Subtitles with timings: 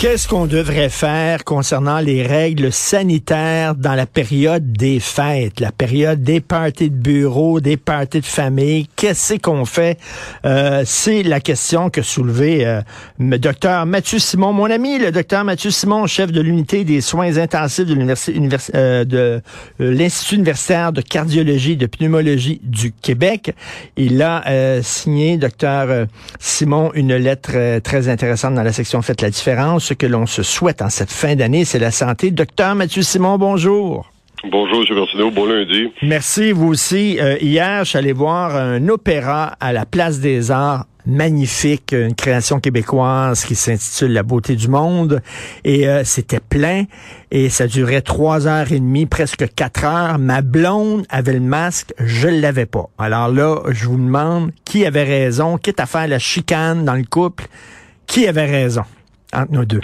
[0.00, 6.22] Qu'est-ce qu'on devrait faire concernant les règles sanitaires dans la période des fêtes, la période
[6.22, 8.88] des parties de bureau, des parties de famille?
[8.96, 9.98] Qu'est-ce qu'on fait?
[10.46, 12.80] Euh, c'est la question que soulevait euh,
[13.18, 17.84] docteur Mathieu Simon, mon ami, le docteur Mathieu Simon, chef de l'unité des soins intensifs
[17.84, 18.14] de
[18.74, 19.42] euh, de
[19.78, 23.54] l'Institut universitaire de cardiologie et de pneumologie du Québec.
[23.98, 26.06] Il a signé, docteur
[26.38, 30.44] Simon, une lettre très intéressante dans la section Faites la différence ce que l'on se
[30.44, 32.30] souhaite en cette fin d'année, c'est la santé.
[32.30, 34.08] Docteur Mathieu Simon, bonjour.
[34.48, 34.96] Bonjour, M.
[34.96, 35.30] Martineau.
[35.32, 35.88] Bon lundi.
[36.02, 37.18] Merci, vous aussi.
[37.18, 42.14] Euh, hier, je suis allé voir un opéra à la Place des Arts magnifique, une
[42.14, 45.22] création québécoise qui s'intitule La beauté du monde.
[45.64, 46.84] Et euh, c'était plein
[47.32, 50.20] et ça durait trois heures et demie, presque quatre heures.
[50.20, 52.88] Ma blonde avait le masque, je l'avais pas.
[52.96, 57.04] Alors là, je vous demande qui avait raison, quitte à faire la chicane dans le
[57.04, 57.46] couple,
[58.06, 58.84] qui avait raison?
[59.32, 59.80] Entre nos deux?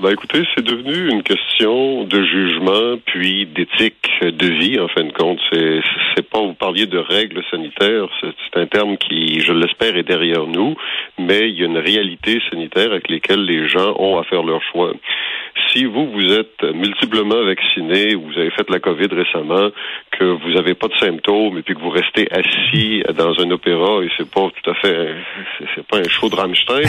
[0.00, 5.12] Ben écoutez, c'est devenu une question de jugement puis d'éthique de vie en fin de
[5.12, 5.38] compte.
[5.52, 5.80] C'est
[6.14, 10.46] c'est pas vous parliez de règles sanitaires, c'est un terme qui, je l'espère, est derrière
[10.46, 10.74] nous,
[11.18, 14.62] mais il y a une réalité sanitaire avec lesquelles les gens ont à faire leur
[14.62, 14.92] choix
[15.74, 19.70] si vous, vous êtes multiplement vacciné, vous avez fait la COVID récemment,
[20.12, 24.04] que vous n'avez pas de symptômes et puis que vous restez assis dans un opéra
[24.04, 25.16] et c'est pas tout à fait,
[25.74, 26.82] c'est pas un show de Rammstein,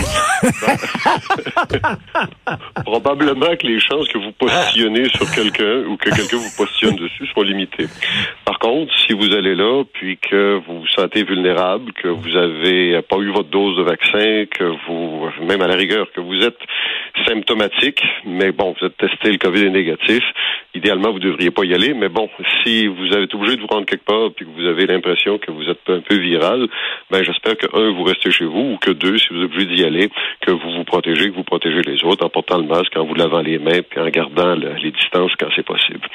[3.06, 7.28] probablement que les chances que vous positionnez sur quelqu'un ou que quelqu'un vous positionne dessus
[7.36, 7.86] sont limitées.
[8.45, 13.00] Par contre, si vous allez là puis que vous vous sentez vulnérable, que vous avez
[13.03, 16.58] pas eu votre dose de vaccin, que vous, même à la rigueur, que vous êtes
[17.28, 20.23] symptomatique, mais bon, vous êtes testé, le COVID est négatif.
[20.73, 22.30] Idéalement, vous ne devriez pas y aller, mais bon,
[22.64, 25.38] si vous avez été obligé de vous rendre quelque part puis que vous avez l'impression
[25.38, 26.67] que vous êtes un peu viral,
[27.10, 29.66] ben j'espère que un, vous restez chez vous, ou que deux, si vous êtes obligé
[29.67, 30.10] d'y aller,
[30.42, 33.14] que vous vous protégez, que vous protégez les autres en portant le masque, en vous
[33.14, 36.08] lavant les mains, puis en gardant les distances quand c'est possible.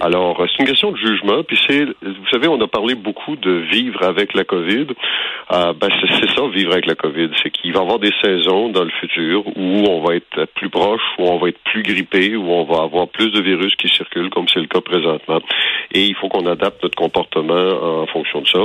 [0.00, 3.50] Alors, c'est une question de jugement, puis c'est, vous savez, on a parlé beaucoup de
[3.50, 4.86] vivre avec la COVID.
[5.52, 5.88] Euh, ben
[6.20, 8.90] c'est ça, vivre avec la COVID, c'est qu'il va y avoir des saisons dans le
[9.00, 12.64] futur où on va être plus proche, où on va être plus grippé, où on
[12.64, 15.40] va avoir plus de virus qui circulent, comme c'est le cas présentement.
[15.92, 18.60] Et il faut qu'on adapte notre comportement en fonction de ça.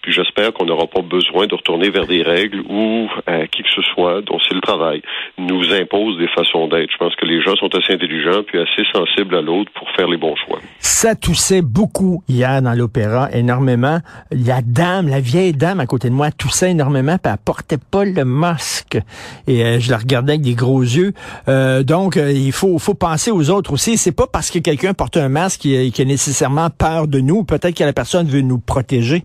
[0.00, 3.70] Puis j'espère qu'on n'aura pas besoin de retourner vers des règles où euh, qui que
[3.70, 5.02] ce soit, dont c'est le travail,
[5.38, 6.91] nous impose des façons d'être.
[6.92, 10.08] Je pense que les gens sont assez intelligents puis assez sensibles à l'autre pour faire
[10.08, 10.58] les bons choix.
[10.78, 13.98] Ça toussait beaucoup hier dans l'opéra, énormément.
[14.30, 18.04] La dame, la vieille dame à côté de moi, toussait énormément, puis elle portait pas
[18.04, 18.98] le masque.
[19.46, 21.12] Et euh, je la regardais avec des gros yeux.
[21.48, 23.96] Euh, donc, euh, il faut, faut penser aux autres aussi.
[23.96, 27.42] C'est pas parce que quelqu'un porte un masque qu'il a nécessairement peur de nous.
[27.44, 29.24] Peut-être que la personne veut nous protéger.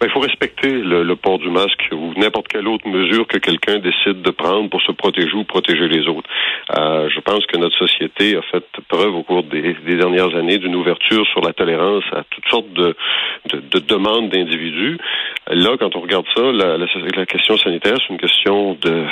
[0.00, 3.78] Ben, il faut respecter le, port du masque ou n'importe quelle autre mesure que quelqu'un
[3.78, 6.28] décide de prendre pour se protéger ou protéger les autres.
[6.76, 10.74] Euh, je pense que notre société a fait preuve au cours des, dernières années d'une
[10.74, 12.96] ouverture sur la tolérance à toutes sortes de,
[13.52, 14.98] de, demandes d'individus.
[15.48, 19.04] Là, quand on regarde ça, la, la, question sanitaire, c'est une question de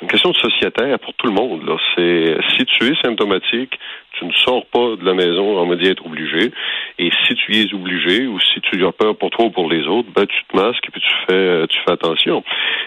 [0.00, 1.66] une question de sociétaire pour tout le monde.
[1.66, 3.78] Là, c'est si tu es symptomatique,
[4.18, 6.50] tu ne sors pas de la maison en me dit être obligé.
[6.98, 9.70] Et si tu y es obligé ou si tu as peur pour toi ou pour
[9.70, 12.42] les autres, ben, tu te masques et puis tu fais, euh, tu fais attention.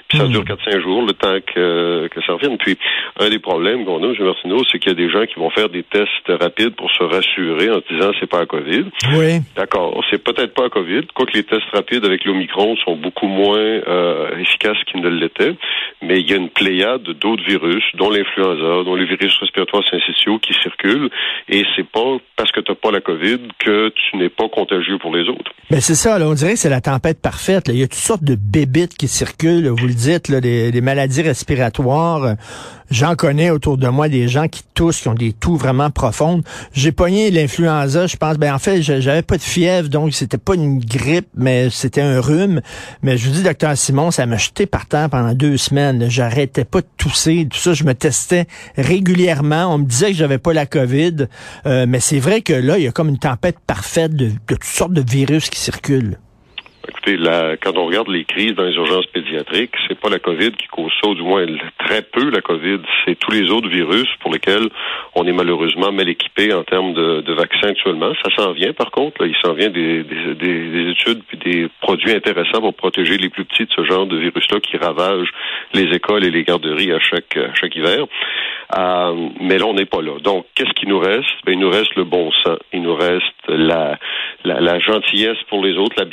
[0.08, 0.32] Puis ça hmm.
[0.32, 2.58] dure 4-5 jours, le temps que, que ça revienne.
[2.58, 2.78] Puis
[3.20, 4.16] un des problèmes qu'on a, M.
[4.20, 7.04] Martineau, c'est qu'il y a des gens qui vont faire des tests rapides pour se
[7.04, 8.86] rassurer en se disant c'est pas à COVID.
[9.16, 9.40] Oui.
[9.56, 13.58] D'accord, c'est peut-être pas à COVID, quoique les tests rapides avec l'Omicron sont beaucoup moins
[13.58, 15.56] euh, efficaces qu'ils ne l'étaient,
[16.02, 20.40] mais il y a une pléiade d'autres virus, dont l'influenza, dont les virus respiratoires syncytiaux
[20.40, 21.10] qui circulent
[21.50, 24.98] et c'est pas parce que tu n'as pas la COVID que tu n'es pas contagieux
[25.00, 25.52] pour les autres.
[25.70, 27.66] Ben, c'est ça, on dirait que c'est la tempête parfaite.
[27.68, 31.22] Il y a toutes sortes de bébites qui circulent, vous le dites, là, des, maladies
[31.22, 32.36] respiratoires.
[32.90, 36.44] J'en connais autour de moi des gens qui toussent, qui ont des toux vraiment profondes.
[36.74, 38.38] J'ai pogné l'influenza, je pense.
[38.38, 42.20] Ben en fait, j'avais pas de fièvre, donc c'était pas une grippe, mais c'était un
[42.20, 42.62] rhume.
[43.02, 46.10] Mais je vous dis, docteur Simon, ça m'a jeté par terre pendant deux semaines.
[46.10, 47.74] J'arrêtais pas de tousser, tout ça.
[47.74, 48.46] Je me testais
[48.76, 49.74] régulièrement.
[49.74, 51.01] On me disait que j'avais pas la COVID,
[51.66, 54.64] euh, mais c'est vrai que là, il y a comme une tempête parfaite de, toutes
[54.64, 56.18] sortes de virus qui circulent.
[56.88, 57.18] Écoutez,
[57.62, 60.92] quand on regarde les crises dans les urgences pédiatriques, c'est pas la COVID qui cause
[61.02, 61.46] ça, ou du moins
[61.78, 64.68] très peu la COVID, c'est tous les autres virus pour lesquels
[65.14, 68.14] on est malheureusement mal équipé en termes de, vaccins actuellement.
[68.24, 72.14] Ça s'en vient par contre, il s'en vient des, des, des, études puis des produits
[72.14, 75.32] intéressants pour protéger les plus petits de ce genre de virus-là qui ravagent
[75.74, 78.06] les écoles et les garderies à chaque, chaque hiver.
[78.78, 80.18] Euh, mais là, on n'est pas là.
[80.20, 81.30] Donc, qu'est-ce qui nous reste?
[81.46, 82.60] Ben, il nous reste le bon sens.
[82.72, 83.98] Il nous reste la,
[84.44, 86.06] la, la gentillesse pour les autres, la,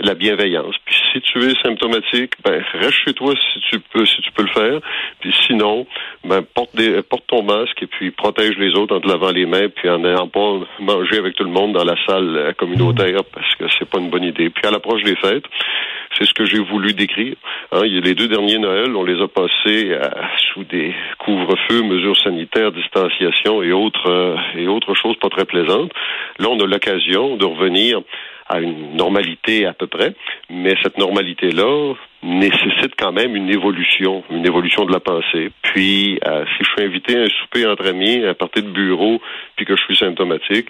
[0.00, 0.74] la bienveillance.
[0.84, 4.42] Puis si tu es symptomatique, ben reste chez toi si tu peux, si tu peux
[4.42, 4.80] le faire.
[5.20, 5.86] Puis sinon,
[6.24, 9.46] ben porte des, porte ton masque et puis protège les autres en te lavant les
[9.46, 13.54] mains puis en n'ayant pas mangé avec tout le monde dans la salle communautaire parce
[13.56, 14.50] que c'est pas une bonne idée.
[14.50, 15.44] Puis à l'approche des fêtes,
[16.16, 17.36] c'est ce que j'ai voulu décrire.
[17.72, 20.08] Hein, les deux derniers Noëls, on les a passés euh,
[20.52, 25.92] sous des couvre-feux, mesures sanitaires, distanciation et autres euh, et autres choses pas très plaisantes.
[26.38, 28.00] Là, on a l'occasion de revenir
[28.46, 30.14] à une normalité à peu près,
[30.48, 35.50] mais cette normalité-là nécessite quand même une évolution, une évolution de la pensée.
[35.62, 39.20] Puis, euh, si je suis invité à un souper entre amis, à partir de bureau,
[39.56, 40.68] puis que je suis symptomatique,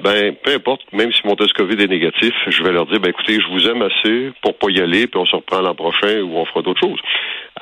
[0.00, 3.10] ben peu importe, même si mon test COVID est négatif, je vais leur dire, ben
[3.10, 6.20] écoutez, je vous aime assez pour pas y aller, puis on se reprend l'an prochain
[6.20, 7.00] ou on fera d'autres choses.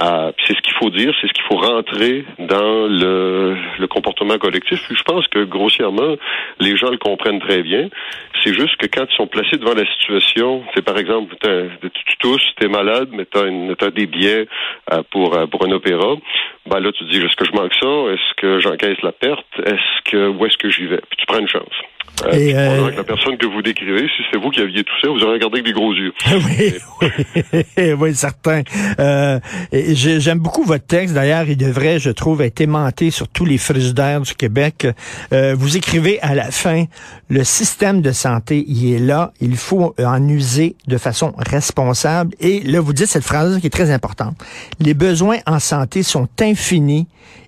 [0.03, 4.37] Euh, c'est ce qu'il faut dire, c'est ce qu'il faut rentrer dans le, le comportement
[4.37, 4.82] collectif.
[4.87, 6.17] Puis je pense que grossièrement,
[6.61, 7.89] les gens le comprennent très bien.
[8.44, 12.44] C'est juste que quand ils sont placés devant la situation, c'est par exemple, tu tousses,
[12.61, 14.46] tu es malade, mais tu des billets
[14.93, 16.14] euh, pour, euh, pour un opéra,
[16.67, 18.12] ben là tu te dis, est-ce que je manque ça?
[18.12, 19.46] Est-ce que j'encaisse la perte?
[19.64, 21.00] Est-ce que où est-ce que j'y vais?
[21.08, 21.75] Puis tu prends une chance.
[22.32, 25.23] Et euh, la personne que vous décrivez, si c'est vous qui aviez tout ça, vous
[25.23, 26.12] aurez regardé avec des gros yeux.
[26.32, 26.75] oui,
[27.76, 28.62] oui, oui, certain.
[28.99, 29.38] Euh,
[29.73, 31.14] J'aime beaucoup votre texte.
[31.14, 34.87] D'ailleurs, il devrait, je trouve, être aimanté sur tous les frigidaires du Québec.
[35.32, 36.85] Euh, vous écrivez à la fin,
[37.29, 39.32] le système de santé, il est là.
[39.41, 42.35] Il faut en user de façon responsable.
[42.41, 44.37] Et là, vous dites cette phrase qui est très importante.
[44.81, 47.06] Les besoins en santé sont infinis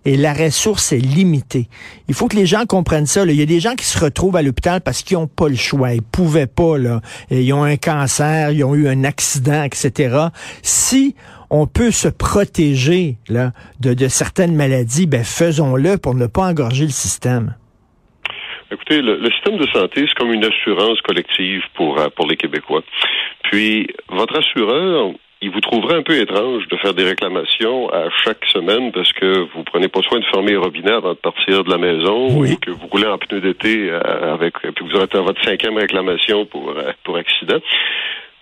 [0.08, 1.66] et la ressource est limitée.
[2.08, 3.26] Il faut que les gens comprennent ça.
[3.26, 5.56] Il y a des gens qui se retrouvent à l'hôpital parce qu'ils n'ont pas le
[5.56, 5.92] choix.
[5.92, 6.76] Ils pouvaient pas.
[7.30, 10.28] Ils ont un cancer, ils ont eu un accident, etc.
[10.62, 11.14] Si
[11.50, 17.54] on peut se protéger de, certaines maladies, ben faisons-le pour ne pas engorger le système.
[18.70, 22.82] Écoutez, le, système de santé, c'est comme une assurance collective pour, euh, pour les Québécois.
[23.44, 28.44] Puis, votre assureur, il vous trouverait un peu étrange de faire des réclamations à chaque
[28.46, 31.70] semaine parce que vous prenez pas soin de fermer les robinets avant de partir de
[31.70, 35.42] la maison ou que vous roulez en pneu d'été euh, avec puis vous aurez votre
[35.44, 37.60] cinquième réclamation pour euh, pour accident.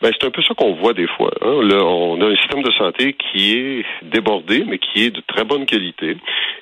[0.02, 1.30] Ben, c'est un peu ça qu'on voit des fois.
[1.40, 1.62] Hein.
[1.62, 5.44] Là, on a un système de santé qui est débordé, mais qui est de très
[5.44, 6.18] bonne qualité.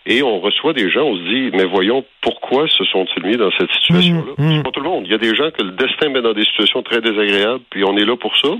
[0.07, 3.51] Et on reçoit des gens, on se dit, mais voyons, pourquoi se sont-ils mis dans
[3.59, 4.35] cette situation-là?
[4.39, 4.63] Mmh, mmh.
[4.63, 5.05] pas tout le monde.
[5.07, 7.83] Il y a des gens que le destin met dans des situations très désagréables, puis
[7.85, 8.51] on est là pour ça.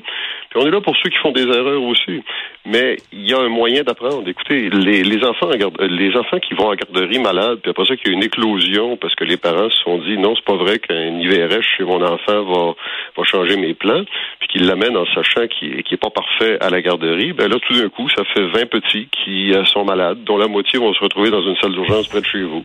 [0.57, 2.23] On est là pour ceux qui font des erreurs aussi.
[2.65, 4.27] Mais il y a un moyen d'apprendre.
[4.29, 8.15] Écoutez, les, enfants les enfants qui vont en garderie malades, puis après ça qu'il y
[8.15, 11.19] a une éclosion parce que les parents se sont dit, non, c'est pas vrai qu'un
[11.19, 12.75] IVRS chez mon enfant va,
[13.17, 14.05] va changer mes plans,
[14.39, 17.75] puis qu'ils l'amènent en sachant qu'il n'est pas parfait à la garderie, ben là, tout
[17.75, 21.01] d'un coup, ça fait 20 petits qui euh, sont malades, dont la moitié vont se
[21.01, 22.65] retrouver dans une salle d'urgence près de chez vous.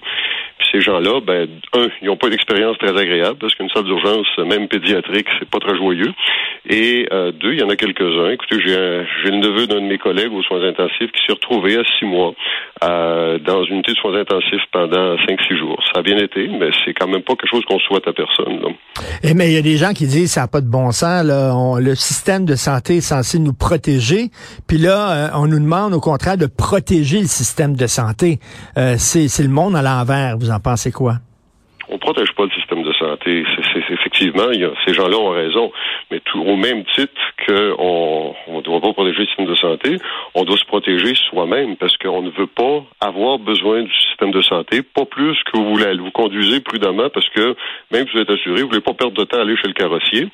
[0.60, 4.28] Puis ces gens-là, ben, un, ils n'ont pas d'expérience très agréable, parce qu'une salle d'urgence,
[4.38, 6.14] même pédiatrique, c'est pas très joyeux.
[6.70, 8.30] Et euh, deux, il y en a quelques-uns.
[8.30, 11.84] Écoutez, j'ai, le neveu d'un de mes collègues aux soins intensifs qui s'est retrouvé à
[11.98, 12.34] six mois
[12.84, 15.82] euh, dans une unité de soins intensifs pendant cinq, six jours.
[15.94, 18.60] Ça a bien été, mais c'est quand même pas quelque chose qu'on souhaite à personne.
[19.24, 20.92] Et eh, mais il y a des gens qui disent ça n'a pas de bon
[20.92, 21.26] sens.
[21.26, 21.54] Là.
[21.80, 24.30] le système de santé est censé nous protéger,
[24.68, 28.40] puis là, euh, on nous demande au contraire de protéger le système de santé.
[28.78, 30.38] Euh, c'est, le monde à l'envers.
[30.52, 31.20] En pensez quoi?
[31.90, 33.44] on protège pas le système de santé.
[33.74, 35.72] C'est, effectivement, il y a, ces gens-là ont raison,
[36.12, 37.14] mais tout, au même titre
[37.48, 39.98] qu'on ne doit pas protéger le système de santé,
[40.36, 44.42] on doit se protéger soi-même parce qu'on ne veut pas avoir besoin du système de
[44.42, 47.56] santé, pas plus que vous voulez vous conduisez prudemment parce que
[47.92, 49.74] même si vous êtes assuré, vous voulez pas perdre de temps à aller chez le
[49.74, 50.28] carrossier.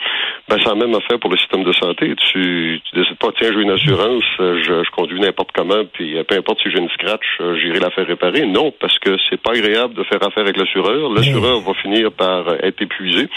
[0.49, 2.13] Ben, c'est la même affaire pour le système de santé.
[2.31, 6.35] Tu, tu décides pas, tiens, j'ai une assurance, je, je conduis n'importe comment, puis peu
[6.35, 7.25] importe si j'ai une scratch,
[7.61, 8.45] j'irai la faire réparer.
[8.45, 11.09] Non, parce que c'est pas agréable de faire affaire avec l'assureur.
[11.09, 13.29] L'assureur va finir par être épuisé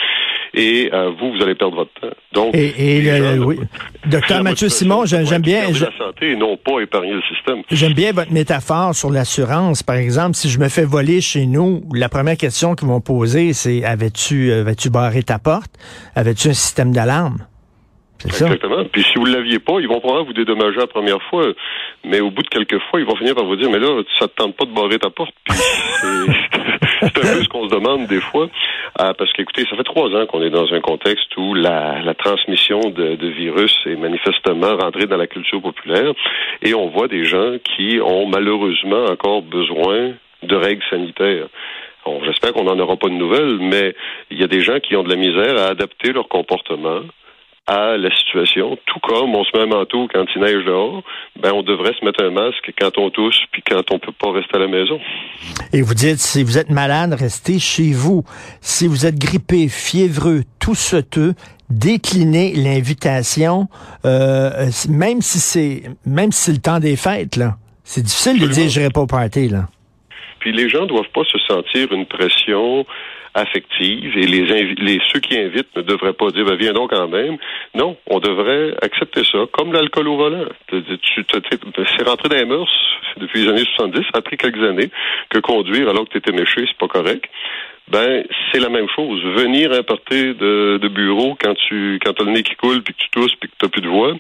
[0.55, 2.09] et euh, vous, vous allez perdre votre temps.
[2.33, 3.59] Donc, et, oui.
[4.07, 5.71] Docteur Mathieu Simon, j'aime bien.
[5.71, 7.63] La santé et non pas épargner le système.
[7.71, 9.83] J'aime bien votre métaphore sur l'assurance.
[9.83, 13.53] Par exemple, si je me fais voler chez nous, la première question qu'ils vont poser,
[13.53, 15.73] c'est avais-tu avais-tu barré ta porte?
[16.15, 17.39] Avais-tu un système d'alarme?
[18.25, 18.85] Exactement.
[18.91, 21.47] Puis si vous ne l'aviez pas, ils vont probablement vous dédommager la première fois,
[22.05, 24.27] mais au bout de quelques fois, ils vont finir par vous dire, mais là, ça
[24.27, 25.35] te tente pas de barrer ta porte.
[27.01, 28.49] C'est un peu ce qu'on se demande des fois,
[29.01, 32.81] euh, parce qu'écoutez, ça fait trois ans qu'on est dans un contexte où la, transmission
[32.91, 36.13] de, virus est manifestement rentrée dans la culture populaire,
[36.63, 41.47] et on voit des gens qui ont malheureusement encore besoin de règles sanitaires.
[42.25, 43.95] J'espère qu'on n'en aura pas de nouvelles, mais
[44.31, 47.01] il y a des gens qui ont de la misère à adapter leur comportement
[47.69, 51.03] à la situation, tout comme on se met un manteau quand il neige dehors,
[51.39, 54.33] ben on devrait se mettre un masque quand on tousse puis quand on peut pas
[54.33, 54.99] rester à la maison.
[55.75, 58.25] Et vous dites si vous êtes malade, restez chez vous.
[58.63, 60.75] Si vous êtes grippé, fiévreux, tout
[61.71, 63.69] déclinez l'invitation,
[64.07, 67.57] euh, même si c'est même si c'est le temps des fêtes là.
[67.85, 69.69] C'est difficile de dire j'irai pas au party là.
[70.41, 72.87] Puis les gens doivent pas se sentir une pression
[73.35, 77.09] affective et les, les ceux qui invitent ne devraient pas dire ben, viens donc quand
[77.09, 77.37] même.
[77.75, 80.47] Non, on devrait accepter ça comme l'alcool au volant.
[80.71, 84.91] C'est rentré dans les mœurs depuis les années 70, ça a pris quelques années
[85.31, 87.25] que conduire alors que tu étais méché, c'est pas correct
[87.91, 89.23] ben c'est la même chose.
[89.37, 92.99] Venir importer de, de bureau quand tu quand as le nez qui coule puis que
[92.99, 94.15] tu tousses puis que t'as plus de voix,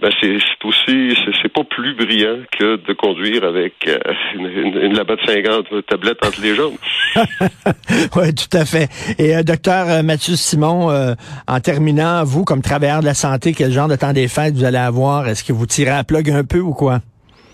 [0.00, 3.98] ben c'est aussi c'est pas plus brillant que de conduire avec euh,
[4.34, 6.76] une, une, une labat de 50 tablettes entre les jambes.
[8.16, 8.88] oui, tout à fait.
[9.18, 11.14] Et euh, docteur euh, Mathieu Simon, euh,
[11.46, 14.64] en terminant, vous comme travailleur de la santé, quel genre de temps des fêtes vous
[14.64, 15.28] allez avoir?
[15.28, 17.00] Est-ce que vous tirez à plug un peu ou quoi?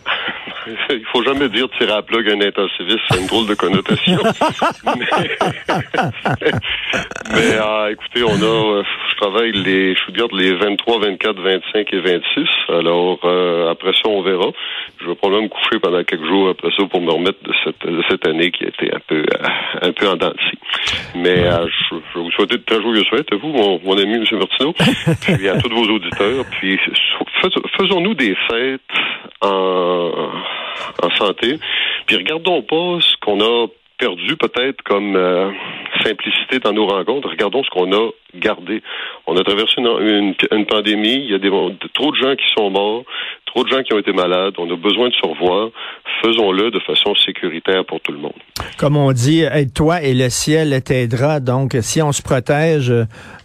[0.90, 4.18] il faut jamais dire tirer à plug un intensiviste, c'est une drôle de connotation.
[7.32, 11.40] mais, euh, écoutez, on a, euh, je travaille les, je vous dire les 23, 24,
[11.40, 12.48] 25 et 26.
[12.68, 14.50] Alors euh, après ça, on verra.
[15.00, 17.86] Je vais probablement me coucher pendant quelques jours après ça pour me remettre de cette,
[17.86, 19.24] de cette année qui a été un peu,
[19.82, 20.32] un peu en dents
[21.14, 24.24] Mais je, je, vous souhaite de très joyeuses fêtes à vous, mon, mon ami M.
[24.32, 24.72] Martineau,
[25.20, 26.44] puis à tous vos auditeurs.
[26.58, 26.78] Puis
[27.78, 28.80] faisons-nous des fêtes
[29.42, 31.58] en santé.
[32.06, 33.66] Puis regardons pas ce qu'on a
[33.98, 35.50] perdu peut-être comme euh,
[36.02, 37.28] simplicité dans nos rencontres.
[37.28, 38.82] Regardons ce qu'on a gardé.
[39.26, 40.34] On a traversé une,
[40.66, 41.38] pandémie, il y a
[41.92, 43.04] trop de gens qui sont morts,
[43.46, 45.70] trop de gens qui ont été malades, on a besoin de se revoir.
[46.24, 48.32] Faisons-le de façon sécuritaire pour tout le monde.
[48.78, 51.40] Comme on dit, aide-toi et le ciel t'aidera.
[51.40, 52.92] Donc, si on se protège,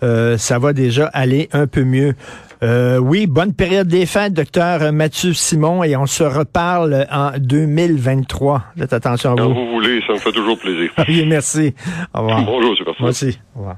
[0.02, 2.14] euh, ça va déjà aller un peu mieux.
[2.62, 8.64] Euh, oui, bonne période des fêtes, docteur Mathieu Simon, et on se reparle en 2023.
[8.78, 9.50] Faites attention à vous.
[9.50, 10.92] Quand vous voulez, ça me fait toujours plaisir.
[11.08, 11.74] oui, merci.
[12.14, 12.44] Au revoir.
[12.44, 13.40] Bonjour, c'est Merci.
[13.56, 13.78] Au revoir.